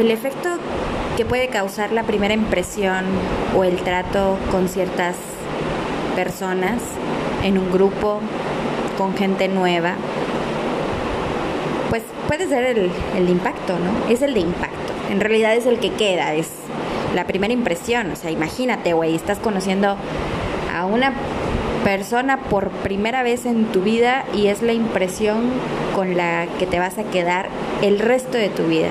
[0.00, 0.48] el efecto
[1.16, 3.04] que puede causar la primera impresión
[3.56, 5.16] o el trato con ciertas
[6.14, 6.80] personas
[7.42, 8.20] en un grupo,
[8.96, 9.94] con gente nueva,
[11.90, 14.12] pues puede ser el, el impacto, ¿no?
[14.12, 14.92] Es el de impacto.
[15.10, 16.48] En realidad es el que queda, es
[17.14, 18.10] la primera impresión.
[18.12, 19.96] O sea, imagínate, güey, estás conociendo
[20.74, 21.12] a una
[21.84, 25.50] persona por primera vez en tu vida y es la impresión
[25.94, 27.48] con la que te vas a quedar
[27.82, 28.88] el resto de tu vida.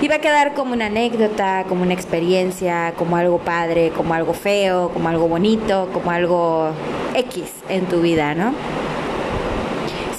[0.00, 4.34] Y va a quedar como una anécdota, como una experiencia, como algo padre, como algo
[4.34, 6.70] feo, como algo bonito, como algo
[7.14, 8.52] X en tu vida, ¿no?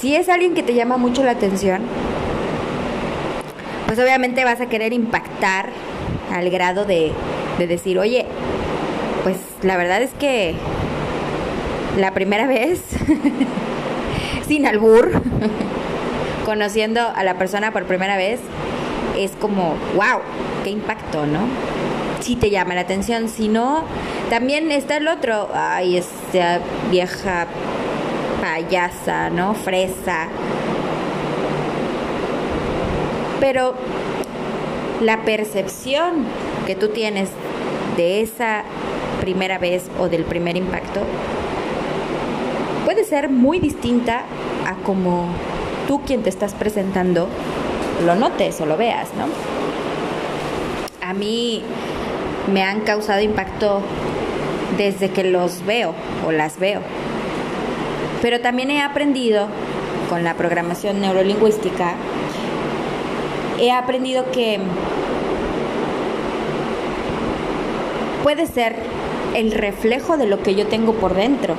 [0.00, 1.82] Si es alguien que te llama mucho la atención,
[3.86, 5.70] pues obviamente vas a querer impactar
[6.32, 7.12] al grado de,
[7.58, 8.26] de decir, oye,
[9.22, 10.54] pues la verdad es que
[11.96, 12.82] la primera vez,
[14.48, 15.22] sin albur,
[16.44, 18.40] conociendo a la persona por primera vez,
[19.18, 20.20] es como, wow,
[20.64, 21.40] qué impacto, ¿no?
[22.20, 23.84] Si te llama la atención, si no,
[24.30, 26.60] también está el otro, ay, esa
[26.90, 27.46] vieja
[28.40, 29.54] payasa, ¿no?
[29.54, 30.28] Fresa.
[33.40, 33.74] Pero
[35.00, 36.24] la percepción
[36.66, 37.28] que tú tienes
[37.96, 38.62] de esa
[39.20, 41.00] primera vez o del primer impacto
[42.84, 44.24] puede ser muy distinta
[44.66, 45.26] a como
[45.86, 47.28] tú quien te estás presentando
[48.04, 49.26] lo notes o lo veas, ¿no?
[51.06, 51.62] A mí
[52.52, 53.80] me han causado impacto
[54.76, 55.94] desde que los veo
[56.26, 56.80] o las veo.
[58.22, 59.48] Pero también he aprendido
[60.08, 61.94] con la programación neurolingüística,
[63.60, 64.60] he aprendido que
[68.22, 68.76] puede ser
[69.34, 71.54] el reflejo de lo que yo tengo por dentro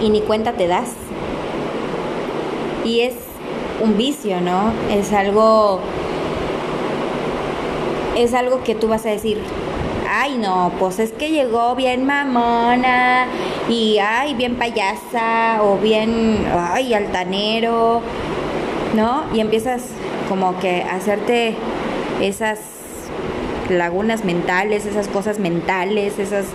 [0.00, 0.90] y ni cuenta te das.
[2.84, 3.14] Y es
[3.82, 4.72] un vicio, ¿no?
[4.90, 5.80] Es algo
[8.16, 9.38] es algo que tú vas a decir,
[10.08, 13.26] ay no, pues es que llegó bien mamona
[13.68, 18.02] y ay, bien payasa o bien, ay, altanero,
[18.94, 19.24] ¿no?
[19.34, 19.82] Y empiezas
[20.28, 21.54] como que a hacerte
[22.20, 22.58] esas
[23.68, 26.46] lagunas mentales, esas cosas mentales, esas,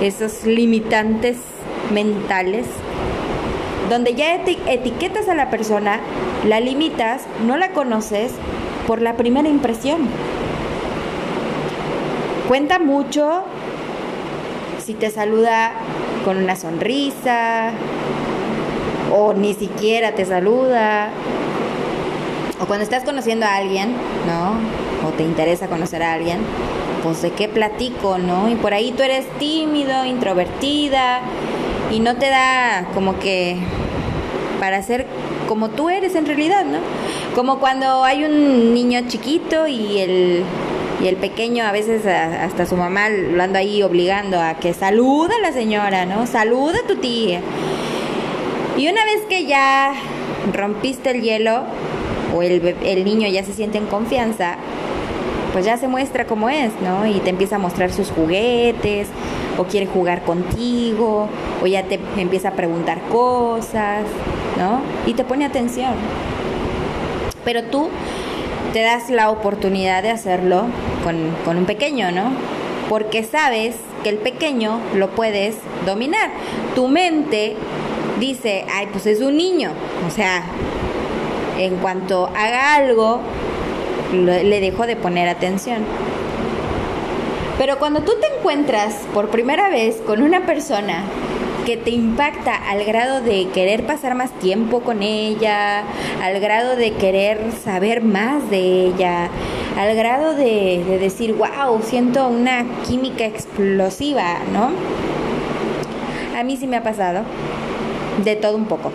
[0.00, 1.36] esos limitantes
[1.92, 2.66] mentales,
[3.88, 6.00] donde ya etiquetas a la persona,
[6.46, 8.32] la limitas, no la conoces
[8.86, 10.08] por la primera impresión.
[12.48, 13.44] Cuenta mucho
[14.84, 15.72] si te saluda
[16.24, 17.70] con una sonrisa
[19.16, 21.08] o ni siquiera te saluda.
[22.60, 23.94] O cuando estás conociendo a alguien,
[24.26, 25.08] ¿no?
[25.08, 26.38] O te interesa conocer a alguien,
[27.02, 28.48] pues de qué platico, ¿no?
[28.48, 31.20] Y por ahí tú eres tímido, introvertida
[31.90, 33.58] y no te da como que
[34.60, 35.06] para ser
[35.48, 36.78] como tú eres en realidad, ¿no?
[37.34, 40.44] Como cuando hay un niño chiquito y el
[41.02, 45.34] y el pequeño a veces hasta su mamá lo anda ahí obligando a que saluda
[45.36, 46.26] a la señora, ¿no?
[46.26, 47.40] Saluda a tu tía.
[48.76, 49.92] Y una vez que ya
[50.52, 51.62] rompiste el hielo
[52.34, 54.56] o el, el niño ya se siente en confianza,
[55.54, 57.06] pues ya se muestra como es, ¿no?
[57.06, 59.06] Y te empieza a mostrar sus juguetes,
[59.56, 61.28] o quiere jugar contigo,
[61.62, 64.02] o ya te empieza a preguntar cosas,
[64.58, 64.80] ¿no?
[65.06, 65.92] Y te pone atención.
[67.44, 67.88] Pero tú
[68.72, 70.64] te das la oportunidad de hacerlo
[71.04, 72.32] con, con un pequeño, ¿no?
[72.88, 75.54] Porque sabes que el pequeño lo puedes
[75.86, 76.30] dominar.
[76.74, 77.54] Tu mente
[78.18, 79.70] dice, ay, pues es un niño.
[80.04, 80.42] O sea,
[81.58, 83.20] en cuanto haga algo,
[84.14, 85.82] le dejo de poner atención.
[87.58, 91.04] Pero cuando tú te encuentras por primera vez con una persona
[91.64, 95.84] que te impacta al grado de querer pasar más tiempo con ella,
[96.22, 99.28] al grado de querer saber más de ella,
[99.78, 104.70] al grado de, decir, wow, siento una química explosiva, ¿no?
[106.38, 107.22] A mí sí me ha pasado
[108.24, 108.92] de todo un poco.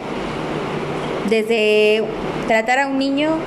[1.30, 2.04] Desde
[2.48, 3.38] tratar a un niño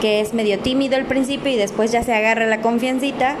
[0.00, 3.36] que es medio tímido al principio y después ya se agarra la confiancita,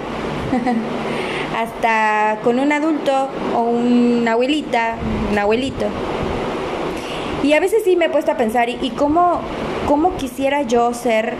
[1.56, 4.96] hasta con un adulto o una abuelita,
[5.30, 5.86] un abuelito.
[7.42, 9.40] Y a veces sí me he puesto a pensar, ¿y, cómo,
[9.86, 11.34] cómo quisiera yo ser?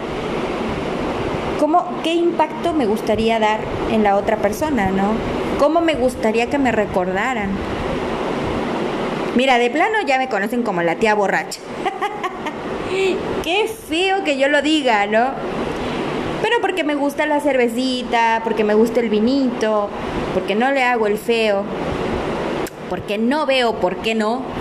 [1.58, 3.60] Cómo, ¿Qué impacto me gustaría dar
[3.90, 5.12] en la otra persona, no?
[5.58, 7.50] ¿Cómo me gustaría que me recordaran?
[9.34, 11.60] Mira, de plano ya me conocen como la tía borracha.
[13.42, 15.30] Qué feo que yo lo diga, ¿no?
[16.42, 19.88] Pero porque me gusta la cervecita, porque me gusta el vinito,
[20.34, 21.64] porque no le hago el feo,
[22.88, 24.42] porque no veo por qué no.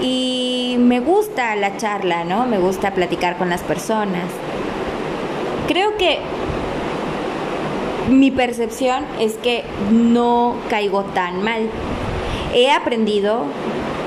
[0.00, 2.46] Y me gusta la charla, ¿no?
[2.46, 4.24] Me gusta platicar con las personas.
[5.66, 6.20] Creo que
[8.08, 11.68] mi percepción es que no caigo tan mal.
[12.54, 13.42] He aprendido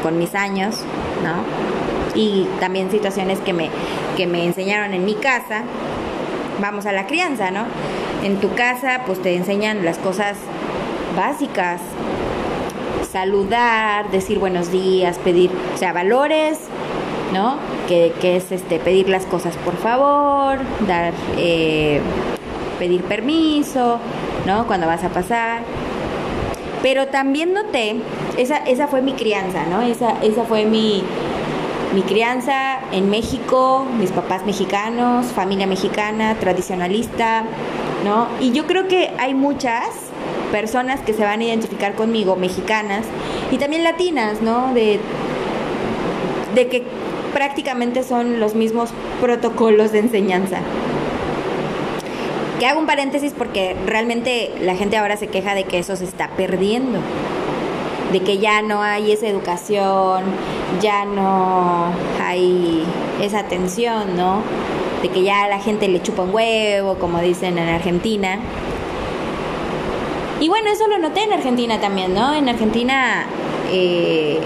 [0.02, 0.78] con mis años,
[1.24, 1.71] ¿no?
[2.16, 3.70] Y también situaciones que me,
[4.18, 5.64] que me enseñaron en mi casa.
[6.60, 7.66] Vamos a la crianza, ¿no?
[8.24, 10.38] En tu casa, pues te enseñan las cosas
[11.16, 11.82] básicas,
[13.12, 16.60] saludar, decir buenos días, pedir, o sea, valores,
[17.34, 17.58] ¿no?
[17.88, 22.00] Que, es este, pedir las cosas por favor, dar, eh,
[22.80, 24.00] pedir permiso,
[24.46, 24.68] ¿no?
[24.68, 25.62] Cuando vas a pasar.
[26.82, 27.98] Pero también noté,
[28.38, 29.82] esa, esa fue mi crianza, ¿no?
[29.82, 31.04] Esa, esa fue mi,
[31.94, 37.44] mi crianza en México, mis papás mexicanos, familia mexicana, tradicionalista,
[38.06, 38.28] ¿no?
[38.40, 39.88] Y yo creo que hay muchas
[40.52, 43.06] personas que se van a identificar conmigo, mexicanas
[43.52, 44.74] y también latinas, ¿no?
[44.74, 45.00] De,
[46.56, 46.84] de que
[47.34, 50.60] prácticamente son los mismos protocolos de enseñanza.
[52.60, 56.06] Que hago un paréntesis porque realmente la gente ahora se queja de que eso se
[56.06, 57.00] está perdiendo,
[58.12, 60.24] de que ya no hay esa educación,
[60.82, 62.84] ya no hay
[63.22, 64.42] esa atención, ¿no?
[65.02, 68.40] De que ya la gente le chupa un huevo, como dicen en Argentina.
[70.40, 72.34] Y bueno, eso lo noté en Argentina también, ¿no?
[72.34, 73.26] En Argentina
[73.72, 74.40] eh,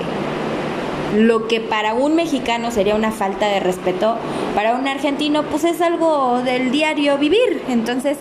[1.16, 4.18] lo que para un mexicano sería una falta de respeto,
[4.54, 7.64] para un argentino pues es algo del diario vivir.
[7.70, 8.18] Entonces,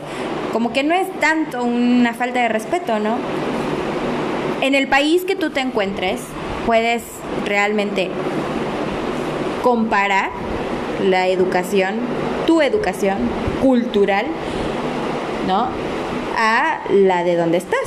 [0.53, 3.17] como que no es tanto una falta de respeto, ¿no?
[4.65, 6.23] En el país que tú te encuentres,
[6.65, 7.03] puedes
[7.45, 8.09] realmente
[9.63, 10.31] comparar
[11.07, 11.97] la educación,
[12.47, 13.19] tu educación
[13.61, 14.25] cultural,
[15.47, 15.69] ¿no?
[16.39, 17.79] a la de donde estás.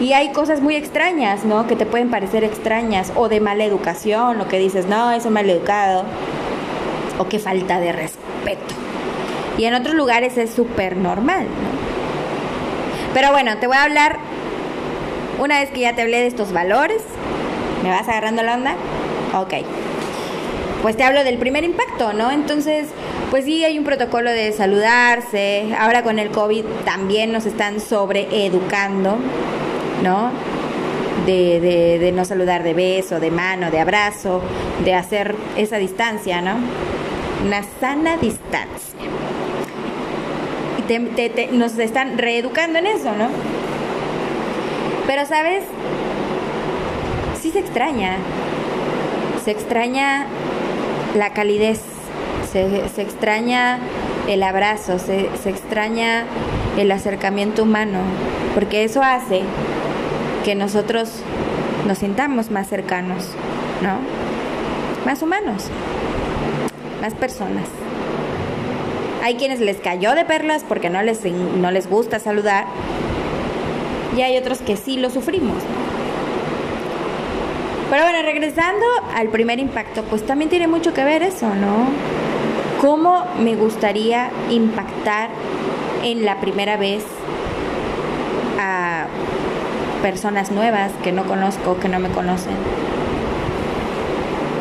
[0.00, 1.68] Y hay cosas muy extrañas, ¿no?
[1.68, 5.32] Que te pueden parecer extrañas o de mala educación o que dices, no, eso es
[5.32, 6.02] mal educado
[7.16, 8.74] o que falta de respeto.
[9.56, 11.90] Y en otros lugares es súper normal, ¿no?
[13.12, 14.18] Pero bueno, te voy a hablar,
[15.40, 17.02] una vez que ya te hablé de estos valores,
[17.82, 18.74] ¿me vas agarrando la onda?
[19.34, 19.54] Ok.
[20.82, 22.30] Pues te hablo del primer impacto, ¿no?
[22.30, 22.88] Entonces,
[23.30, 25.74] pues sí hay un protocolo de saludarse.
[25.78, 29.16] Ahora con el COVID también nos están sobreeducando,
[30.02, 30.30] ¿no?
[31.26, 34.42] De, de, no saludar de beso, de mano, de abrazo,
[34.84, 36.56] de hacer esa distancia, ¿no?
[37.46, 38.98] Una sana distancia.
[40.88, 43.28] Y nos están reeducando en eso, ¿no?
[45.10, 45.64] Pero, ¿sabes?
[47.42, 48.14] Sí se extraña.
[49.44, 50.26] Se extraña
[51.16, 51.80] la calidez
[52.52, 53.80] se, extraña
[54.28, 56.26] el abrazo, se, extraña
[56.78, 57.98] el acercamiento humano,
[58.54, 59.42] porque eso hace
[60.44, 61.10] que nosotros
[61.88, 63.24] nos sintamos más cercanos,
[63.82, 63.98] ¿no?
[65.04, 65.64] Más humanos,
[67.02, 67.66] más personas.
[69.24, 72.66] Hay quienes les cayó de perlas porque no les, no les gusta saludar
[74.16, 75.62] y hay otros que sí lo sufrimos.
[77.90, 78.86] Pero bueno, regresando
[79.16, 81.88] al primer impacto, pues también tiene mucho que ver eso, ¿no?
[82.80, 85.28] ¿Cómo me gustaría impactar
[86.04, 87.04] en la primera vez
[88.60, 89.06] a
[90.02, 92.54] personas nuevas que no conozco, que no me conocen?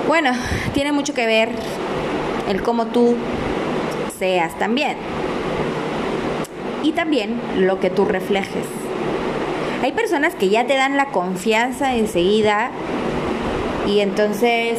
[0.07, 0.31] Bueno,
[0.73, 1.49] tiene mucho que ver
[2.49, 3.15] el cómo tú
[4.17, 4.97] seas también.
[6.81, 8.78] Y también lo que tú reflejes.
[9.81, 12.69] Hay personas que ya te dan la confianza enseguida
[13.87, 14.77] y entonces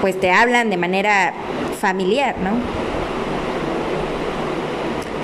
[0.00, 1.32] pues te hablan de manera
[1.80, 2.50] familiar, ¿no?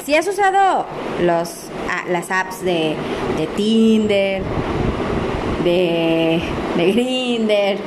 [0.06, 0.86] Si has usado
[1.20, 1.50] los,
[1.90, 2.94] ah, las apps de,
[3.36, 4.42] de Tinder,
[5.64, 6.40] de,
[6.76, 7.78] de Grinder,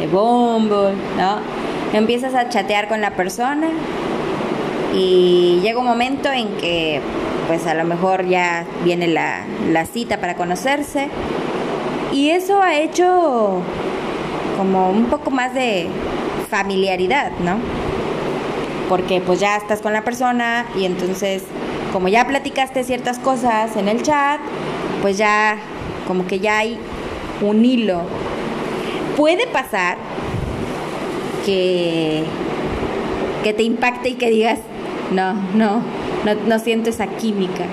[0.00, 1.38] de Bumble, ¿no?
[1.92, 3.68] Empiezas a chatear con la persona
[4.96, 7.00] y llega un momento en que
[7.46, 11.08] pues a lo mejor ya viene la, la cita para conocerse
[12.12, 13.62] y eso ha hecho
[14.56, 15.86] como un poco más de
[16.48, 17.58] familiaridad, ¿no?
[18.88, 21.42] porque pues ya estás con la persona y entonces
[21.92, 24.40] como ya platicaste ciertas cosas en el chat,
[25.02, 25.56] pues ya
[26.06, 26.78] como que ya hay
[27.40, 28.02] un hilo.
[29.16, 29.96] Puede pasar
[31.44, 32.24] que,
[33.42, 34.58] que te impacte y que digas,
[35.12, 35.82] no, no,
[36.24, 37.64] no, no siento esa química.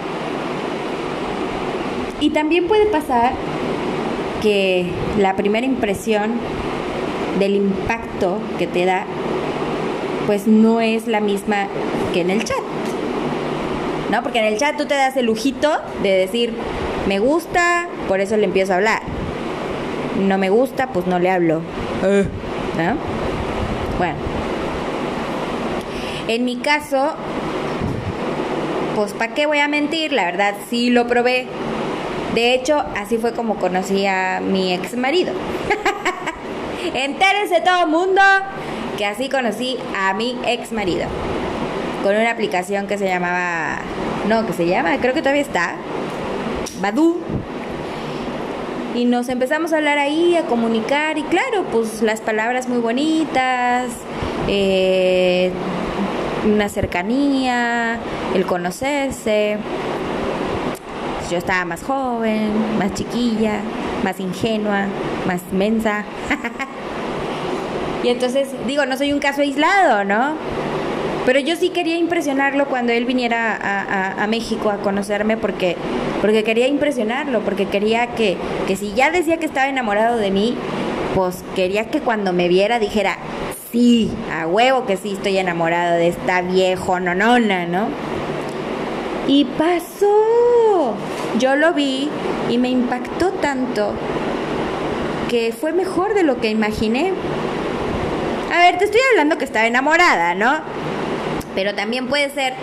[2.19, 3.33] Y también puede pasar
[4.41, 6.33] que la primera impresión
[7.39, 9.05] del impacto que te da
[10.25, 11.67] pues no es la misma
[12.13, 12.57] que en el chat.
[14.11, 14.21] ¿No?
[14.21, 15.69] Porque en el chat tú te das el lujito
[16.01, 16.53] de decir,
[17.07, 19.01] me gusta, por eso le empiezo a hablar.
[20.19, 21.61] no me gusta, pues no le hablo.
[22.03, 22.25] Eh.
[22.77, 22.95] ¿No?
[23.97, 24.32] Bueno.
[26.27, 27.15] En mi caso,
[28.95, 30.13] pues ¿para qué voy a mentir?
[30.13, 31.47] La verdad sí lo probé.
[32.33, 35.33] De hecho, así fue como conocí a mi ex marido.
[36.93, 38.21] Entérense todo mundo
[38.97, 41.05] que así conocí a mi ex marido.
[42.03, 43.79] Con una aplicación que se llamaba.
[44.27, 45.75] No, que se llama, creo que todavía está.
[46.79, 47.19] Badu.
[48.95, 51.17] Y nos empezamos a hablar ahí, a comunicar.
[51.17, 53.91] Y claro, pues las palabras muy bonitas.
[54.47, 55.51] Eh,
[56.45, 57.99] una cercanía,
[58.33, 59.57] el conocerse.
[61.31, 63.59] Yo estaba más joven, más chiquilla,
[64.03, 64.85] más ingenua,
[65.25, 66.03] más mensa.
[68.03, 70.35] y entonces, digo, no soy un caso aislado, ¿no?
[71.25, 73.57] Pero yo sí quería impresionarlo cuando él viniera
[74.21, 75.77] a, México a conocerme porque,
[76.19, 78.35] porque quería impresionarlo, porque quería que,
[78.67, 80.57] que si ya decía que estaba enamorado de mí,
[81.15, 83.17] pues quería que cuando me viera dijera,
[83.73, 87.87] sí, a huevo que sí estoy enamorado de esta viejo nonona, ¿no?
[89.27, 90.95] Y pasó.
[91.39, 92.09] Yo lo vi
[92.49, 93.93] y me impactó tanto
[95.27, 97.13] que fue mejor de lo que imaginé.
[98.53, 100.59] A ver, te estoy hablando que estaba enamorada, ¿no?
[101.55, 102.53] Pero también puede ser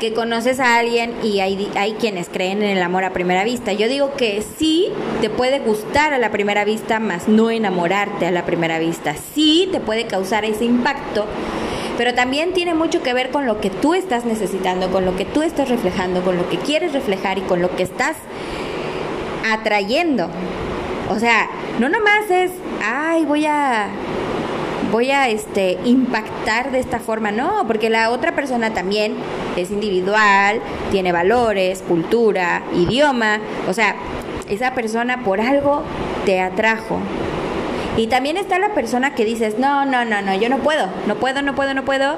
[0.00, 3.72] que conoces a alguien y hay, hay quienes creen en el amor a primera vista.
[3.72, 4.88] Yo digo que sí
[5.20, 9.14] te puede gustar a la primera vista, más no enamorarte a la primera vista.
[9.34, 11.26] Sí te puede causar ese impacto,
[11.96, 15.24] pero también tiene mucho que ver con lo que tú estás necesitando, con lo que
[15.24, 18.16] tú estás reflejando, con lo que quieres reflejar y con lo que estás
[19.50, 20.28] atrayendo.
[21.08, 21.48] O sea,
[21.78, 22.50] no nomás es,
[22.82, 23.88] ay, voy a
[24.96, 29.14] voy a este impactar de esta forma, no, porque la otra persona también
[29.54, 30.58] es individual,
[30.90, 33.94] tiene valores, cultura, idioma, o sea,
[34.48, 35.82] esa persona por algo
[36.24, 36.98] te atrajo.
[37.98, 41.16] Y también está la persona que dices, no, no, no, no, yo no puedo, no
[41.16, 42.16] puedo, no puedo, no puedo.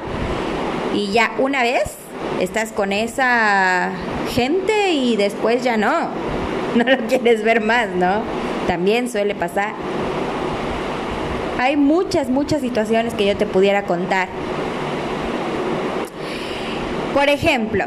[0.94, 1.96] Y ya una vez
[2.38, 3.90] estás con esa
[4.36, 6.10] gente y después ya no,
[6.76, 8.22] no lo quieres ver más, ¿no?
[8.68, 9.72] También suele pasar.
[11.58, 14.28] Hay muchas, muchas situaciones que yo te pudiera contar.
[17.12, 17.84] Por ejemplo,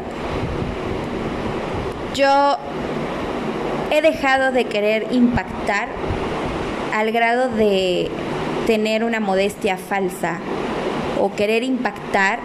[2.14, 2.58] yo
[3.90, 5.88] he dejado de querer impactar
[6.94, 8.10] al grado de
[8.66, 10.38] tener una modestia falsa
[11.18, 12.40] o querer impactar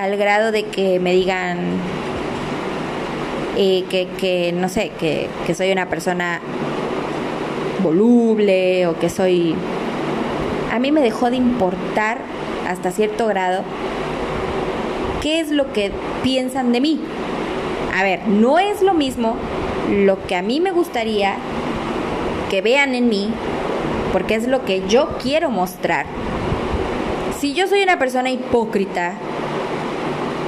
[0.00, 1.58] al grado de que me digan
[3.58, 6.40] eh, que, no sé, que soy una persona
[7.82, 9.54] voluble o que soy
[10.74, 12.18] a mí me dejó de importar
[12.68, 13.62] hasta cierto grado
[15.22, 15.92] qué es lo que
[16.24, 17.00] piensan de mí.
[17.96, 19.36] A ver, no es lo mismo
[19.88, 21.36] lo que a mí me gustaría
[22.50, 23.30] que vean en mí,
[24.12, 26.06] porque es lo que yo quiero mostrar.
[27.38, 29.12] Si yo soy una persona hipócrita,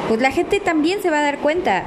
[0.08, 1.84] pues la gente también se va a dar cuenta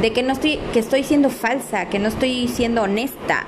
[0.00, 3.44] de que no estoy que estoy siendo falsa, que no estoy siendo honesta.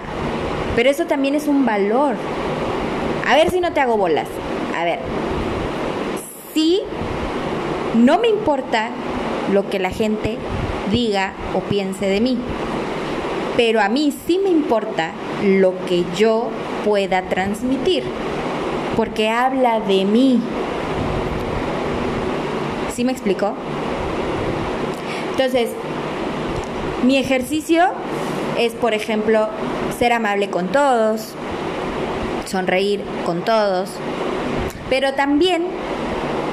[0.76, 2.16] Pero eso también es un valor.
[3.33, 4.29] A ver si no te hago bolas.
[4.79, 4.99] A ver.
[6.53, 6.83] Sí,
[7.95, 8.91] no me importa
[9.51, 10.37] lo que la gente
[10.91, 12.37] diga o piense de mí.
[13.57, 15.12] Pero a mí sí me importa
[15.43, 16.51] lo que yo
[16.85, 18.05] pueda transmitir.
[18.97, 20.39] Porque habla de mí.
[22.95, 23.55] ¿Sí me explicó?
[25.31, 25.71] Entonces,
[27.03, 27.93] mi ejercicio
[28.59, 29.49] es, por ejemplo,
[29.99, 31.35] ser amable con todos,
[32.53, 33.91] sonreír con todos,
[34.89, 35.65] pero también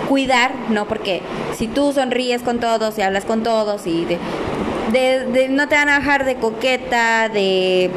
[0.07, 0.87] cuidar, ¿no?
[0.87, 1.21] Porque
[1.55, 5.99] si tú sonríes con todos y hablas con todos y de, no te van a
[5.99, 7.91] bajar de coqueta, de,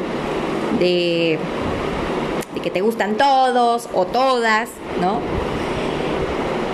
[0.79, 1.39] de
[2.61, 4.69] que te gustan todos o todas,
[5.01, 5.19] ¿no?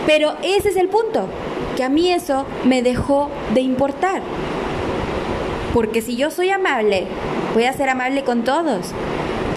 [0.05, 1.27] Pero ese es el punto,
[1.75, 4.21] que a mí eso me dejó de importar.
[5.73, 7.07] Porque si yo soy amable,
[7.53, 8.93] voy a ser amable con todos.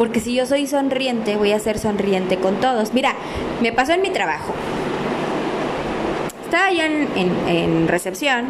[0.03, 2.93] Porque si yo soy sonriente, voy a ser sonriente con todos.
[2.93, 3.15] Mira,
[3.61, 4.53] me pasó en mi trabajo.
[6.45, 8.47] Estaba yo en, recepción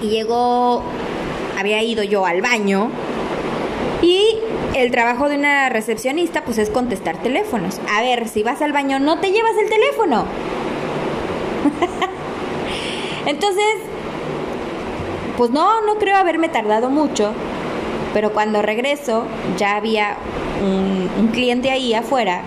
[0.00, 0.82] y llegó,
[1.56, 2.90] había ido yo al baño
[4.02, 4.38] y
[4.74, 7.80] el trabajo de una recepcionista pues es contestar teléfonos.
[7.96, 10.24] A ver, si vas al baño no te llevas el teléfono.
[13.26, 13.76] Entonces,
[15.36, 17.32] pues no, no creo haberme tardado mucho
[18.14, 19.24] pero cuando regreso
[19.58, 20.16] ya había
[20.62, 22.42] un, cliente ahí afuera,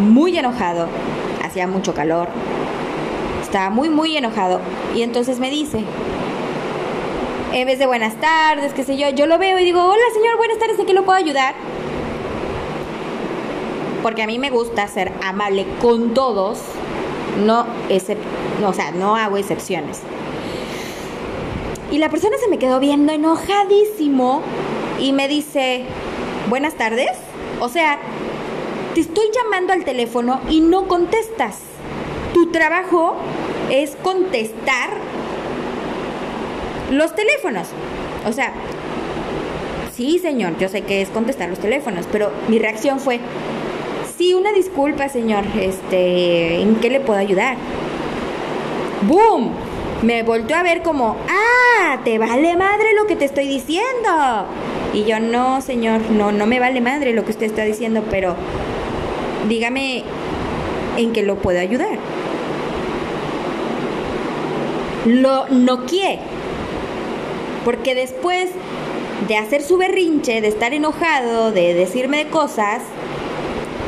[0.00, 0.88] muy enojado,
[1.44, 2.28] hacía mucho calor,
[3.42, 4.60] estaba muy, muy enojado.
[4.96, 5.84] Y entonces me dice,
[7.52, 10.36] en vez de buenas tardes, qué sé yo, yo lo veo y digo, hola señor,
[10.38, 11.54] buenas tardes, ¿en qué lo puedo ayudar?
[14.02, 16.58] porque a mí me gusta ser amable con todos,
[17.44, 17.66] no,
[18.60, 20.00] no o sea, no hago excepciones.
[21.90, 24.42] Y la persona se me quedó viendo enojadísimo
[25.00, 25.84] y me dice,
[26.48, 27.10] buenas tardes.
[27.60, 27.98] O sea,
[28.94, 31.58] te estoy llamando al teléfono y no contestas.
[32.32, 33.16] Tu trabajo
[33.70, 34.90] es contestar
[36.90, 37.68] los teléfonos.
[38.26, 38.52] O sea,
[39.94, 43.20] sí, señor, yo sé que es contestar los teléfonos, pero mi reacción fue,
[44.16, 47.56] sí, una disculpa, señor, este, ¿en qué le puedo ayudar?
[49.02, 49.54] ¡Boom!
[50.02, 54.46] Me volteó a ver como, ah, te vale madre lo que te estoy diciendo.
[54.94, 58.34] Y yo, no, señor, no, no me vale madre lo que usted está diciendo, pero
[59.48, 60.04] dígame
[60.96, 61.98] en qué lo puedo ayudar.
[65.04, 66.18] Lo noqué.
[67.64, 68.48] Porque después
[69.28, 72.82] de hacer su berrinche, de estar enojado, de decirme cosas,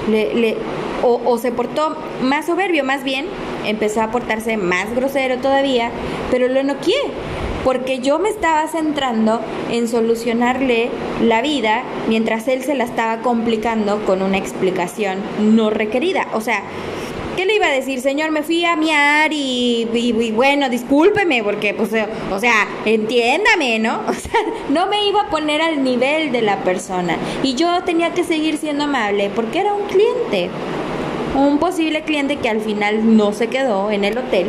[0.09, 0.57] le,
[1.03, 3.27] o, o, se portó más soberbio, más bien,
[3.67, 5.91] empezó a portarse más grosero todavía,
[6.31, 6.95] pero lo noqué
[7.65, 9.41] porque yo me estaba centrando
[9.71, 10.91] en solucionarle
[11.23, 16.27] la vida mientras él se la estaba complicando con una explicación no requerida.
[16.33, 16.63] O sea,
[17.37, 18.01] ¿qué le iba a decir?
[18.01, 21.91] Señor, me fui a miar y, y, bueno, discúlpeme porque, pues,
[22.31, 24.01] o sea, entiéndame, ¿no?
[24.09, 27.17] O sea, no me iba a poner al nivel de la persona.
[27.43, 30.51] Y yo tenía que seguir siendo amable porque era un cliente
[31.35, 34.49] un posible cliente que al final no se quedó en el hotel,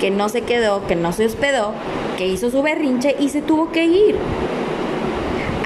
[0.00, 1.72] que no se quedó, que no se hospedó,
[2.16, 4.16] que hizo su berrinche y se tuvo que ir.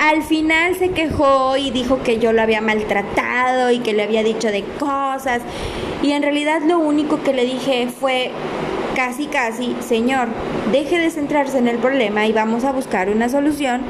[0.00, 4.22] Al final se quejó y dijo que yo lo había maltratado y que le había
[4.22, 5.42] dicho de cosas.
[6.02, 8.30] Y en realidad lo único que le dije fue
[8.94, 10.28] casi casi, señor,
[10.70, 13.80] deje de centrarse en el problema y vamos a buscar una solución.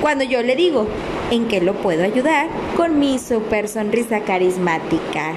[0.00, 0.86] Cuando yo le digo,
[1.32, 2.48] ¿en qué lo puedo ayudar?
[2.76, 5.32] Con mi super sonrisa carismática.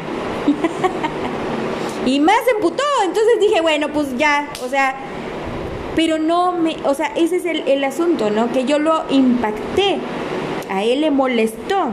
[2.05, 2.83] Y más se emputó.
[3.05, 4.95] Entonces dije, bueno, pues ya, o sea,
[5.95, 8.51] pero no me, o sea, ese es el, el asunto, ¿no?
[8.51, 9.99] Que yo lo impacté.
[10.69, 11.89] A él le molestó.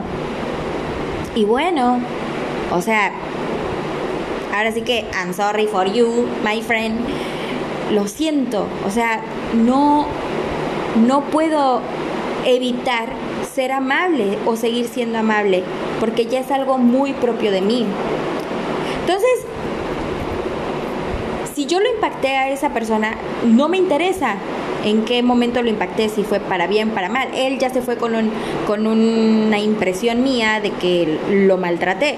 [1.35, 2.01] Y bueno,
[2.73, 3.13] o sea,
[4.55, 7.01] ahora sí que I'm sorry for you, my friend.
[7.93, 9.23] Lo siento, o sea,
[9.55, 10.07] no
[11.07, 11.81] no puedo
[12.45, 13.11] evitar
[13.55, 15.63] ser amable o seguir siendo amable,
[16.01, 17.87] porque ya es algo muy propio de mí.
[19.09, 19.47] Entonces,
[21.55, 23.17] si yo lo impacté a esa persona,
[23.47, 24.35] no me interesa
[24.85, 27.29] en qué momento lo impacté, si fue para bien, para mal.
[27.35, 28.31] Él ya se fue con, un,
[28.67, 32.17] con una impresión mía de que lo maltraté.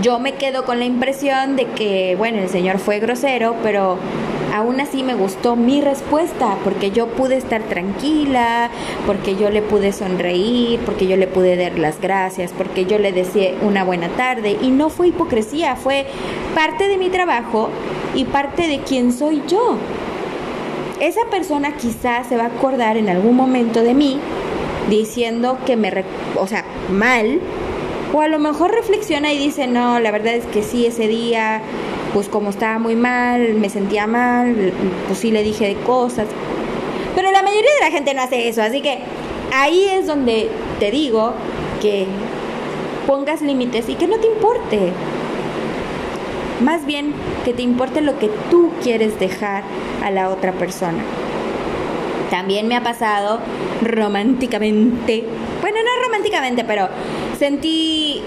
[0.00, 3.98] Yo me quedo con la impresión de que, bueno, el señor fue grosero, pero
[4.54, 8.70] aún así me gustó mi respuesta, porque yo pude estar tranquila,
[9.06, 13.12] porque yo le pude sonreír, porque yo le pude dar las gracias, porque yo le
[13.12, 14.56] decía una buena tarde.
[14.60, 16.06] Y no fue hipocresía, fue
[16.54, 17.70] parte de mi trabajo
[18.14, 19.76] y parte de quién soy yo.
[21.00, 24.18] Esa persona quizás se va a acordar en algún momento de mí
[24.90, 25.92] diciendo que me,
[26.36, 27.40] o sea, mal,
[28.12, 31.60] o a lo mejor reflexiona y dice, no, la verdad es que sí, ese día
[32.14, 34.72] pues como estaba muy mal, me sentía mal,
[35.06, 36.26] pues sí le dije de cosas.
[37.14, 38.98] Pero la mayoría de la gente no hace eso, así que
[39.52, 41.32] ahí es donde te digo
[41.80, 42.06] que
[43.06, 44.92] pongas límites y que no te importe.
[46.62, 49.62] Más bien que te importe lo que tú quieres dejar
[50.02, 51.02] a la otra persona.
[52.30, 53.38] También me ha pasado
[53.80, 55.24] románticamente,
[55.60, 56.88] bueno, no románticamente, pero
[57.38, 58.22] sentí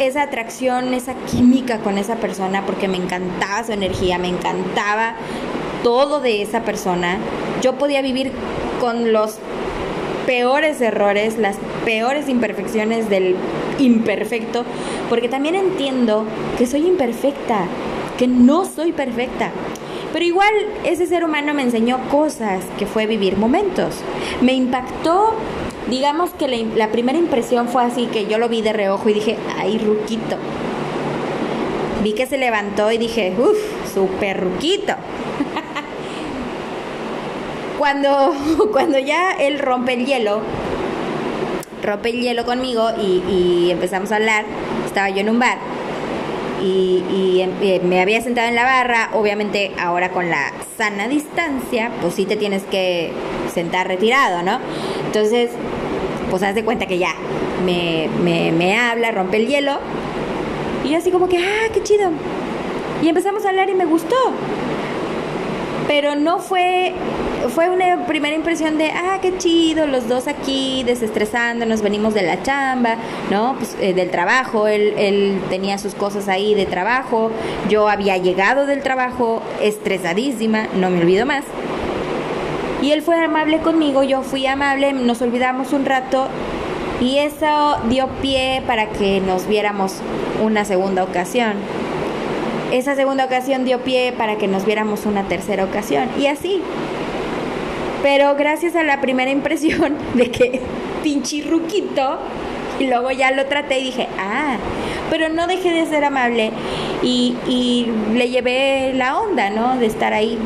[0.00, 5.14] esa atracción, esa química con esa persona porque me encantaba su energía, me encantaba
[5.82, 7.18] todo de esa persona.
[7.60, 8.32] Yo podía vivir
[8.80, 9.36] con los
[10.24, 13.36] peores errores, las peores imperfecciones del
[13.78, 14.64] imperfecto,
[15.10, 16.24] porque también entiendo
[16.56, 17.66] que soy imperfecta,
[18.16, 19.50] que no soy perfecta.
[20.14, 20.50] Pero igual
[20.84, 23.96] ese ser humano me enseñó cosas que fue vivir momentos.
[24.40, 25.34] Me impactó
[25.90, 29.36] digamos que la, primera impresión fue así, que yo lo vi de reojo y dije,
[29.58, 30.36] ay, ruquito.
[32.02, 34.94] Vi que se levantó y dije, uff, súper ruquito.
[37.78, 38.34] cuando,
[38.72, 40.40] cuando ya él rompe el hielo,
[41.82, 44.44] rompe el hielo conmigo y, empezamos a hablar,
[44.86, 45.58] estaba yo en un bar
[46.62, 51.90] y, y, eh, me había sentado en la barra, obviamente ahora con la sana distancia,
[52.00, 53.12] pues sí te tienes que
[53.52, 54.58] sentar retirado, ¿no?
[55.06, 55.50] Entonces
[56.30, 57.14] pues haz de cuenta que ya
[57.64, 59.78] me, me, habla, rompe el hielo.
[60.84, 62.10] Y así como que, ah, qué chido.
[63.02, 64.16] Y empezamos a hablar y me gustó.
[65.86, 66.94] Pero no fue
[67.48, 72.42] fue una primera impresión de, ah, qué chido, los dos aquí desestresándonos, venimos de la
[72.42, 72.96] chamba,
[73.30, 73.56] ¿no?
[73.56, 77.30] Pues, eh, del trabajo, él, él tenía sus cosas ahí de trabajo,
[77.68, 81.44] yo había llegado del trabajo estresadísima, no me olvido más.
[82.82, 86.28] Y él fue amable conmigo, yo fui amable, nos olvidamos un rato
[87.00, 89.96] y eso dio pie para que nos viéramos
[90.42, 91.54] una segunda ocasión.
[92.72, 96.62] Esa segunda ocasión dio pie para que nos viéramos una tercera ocasión y así.
[98.02, 100.60] Pero gracias a la primera impresión de que
[101.02, 102.18] pinche ruquito,
[102.78, 104.56] y luego ya lo traté y dije, ah,
[105.10, 106.50] pero no dejé de ser amable
[107.02, 109.76] y, y le llevé la onda, ¿no?
[109.76, 110.38] De estar ahí.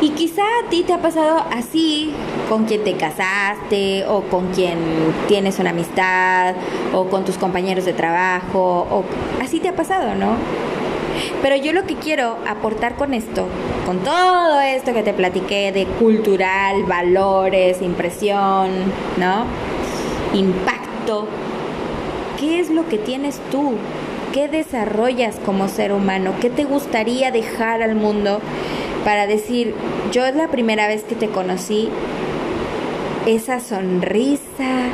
[0.00, 2.12] Y quizá a ti te ha pasado así
[2.48, 4.78] con quien te casaste o con quien
[5.26, 6.54] tienes una amistad
[6.94, 9.04] o con tus compañeros de trabajo o
[9.42, 10.36] así te ha pasado, ¿no?
[11.42, 13.46] Pero yo lo que quiero aportar con esto,
[13.86, 18.70] con todo esto que te platiqué de cultural, valores, impresión,
[19.16, 19.46] ¿no?
[20.32, 21.26] Impacto.
[22.38, 23.72] ¿Qué es lo que tienes tú?
[24.32, 26.34] ¿Qué desarrollas como ser humano?
[26.40, 28.40] ¿Qué te gustaría dejar al mundo
[29.04, 29.74] para decir,
[30.12, 31.88] yo es la primera vez que te conocí,
[33.26, 34.88] esa sonrisa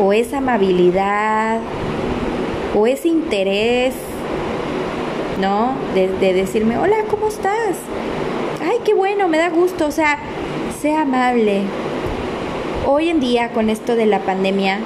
[0.00, 1.60] o esa amabilidad
[2.74, 3.94] o ese interés
[5.40, 5.74] ¿no?
[5.94, 7.76] De, decirme, hola, ¿cómo estás?
[8.62, 10.18] Ay, qué bueno, me da gusto, o sea,
[10.80, 11.62] sea amable.
[12.86, 14.78] Hoy en día, con esto de la pandemia,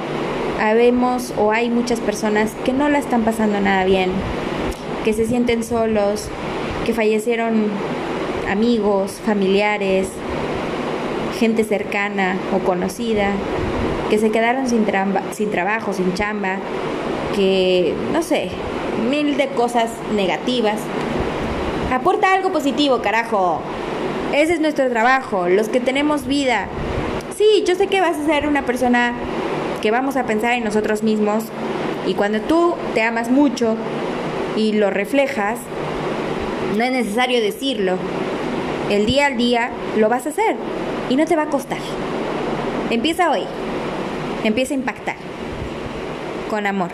[0.60, 4.10] habemos o hay muchas personas que no la están pasando nada bien,
[5.04, 6.28] que se sienten solos,
[6.88, 7.66] que fallecieron
[8.50, 10.08] amigos, familiares,
[11.38, 13.32] gente cercana o conocida,
[14.08, 14.86] que se quedaron sin,
[15.32, 16.56] sin trabajo, sin chamba,
[17.36, 18.48] que, no sé,
[19.10, 20.80] mil de cosas negativas.
[21.92, 23.60] Aporta algo positivo, carajo.
[24.32, 26.68] Ese es nuestro trabajo, los que tenemos vida.
[27.36, 29.12] Sí, yo sé que vas a ser una persona
[29.82, 31.44] que vamos a pensar en nosotros mismos
[32.06, 33.76] y cuando tú te amas mucho
[34.56, 35.58] y lo reflejas,
[36.78, 37.96] no es necesario decirlo.
[38.88, 40.54] El día al día lo vas a hacer
[41.10, 41.80] y no te va a costar.
[42.88, 43.42] Empieza hoy.
[44.44, 45.16] Empieza a impactar.
[46.48, 46.90] Con amor.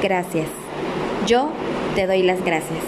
[0.00, 0.46] Gracias.
[1.26, 1.50] Yo
[1.96, 2.78] te doy las gracias.